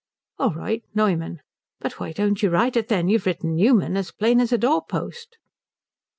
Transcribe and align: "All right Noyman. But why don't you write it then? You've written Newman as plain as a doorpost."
"All 0.39 0.51
right 0.55 0.83
Noyman. 0.95 1.41
But 1.79 1.99
why 1.99 2.11
don't 2.11 2.41
you 2.41 2.49
write 2.49 2.75
it 2.75 2.87
then? 2.87 3.07
You've 3.07 3.27
written 3.27 3.55
Newman 3.55 3.95
as 3.95 4.11
plain 4.11 4.39
as 4.41 4.51
a 4.51 4.57
doorpost." 4.57 5.37